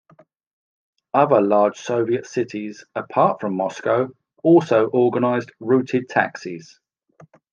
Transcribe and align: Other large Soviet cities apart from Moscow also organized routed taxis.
Other 1.13 1.41
large 1.41 1.77
Soviet 1.77 2.25
cities 2.25 2.83
apart 2.95 3.39
from 3.39 3.55
Moscow 3.55 4.09
also 4.41 4.87
organized 4.87 5.51
routed 5.59 6.09
taxis. 6.09 6.79